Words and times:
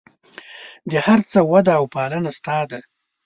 د 0.91 0.93
هر 1.05 1.19
څه 1.31 1.39
وده 1.51 1.73
او 1.79 1.85
پالنه 1.93 2.31
ستا 2.37 2.57
ده. 2.69 2.79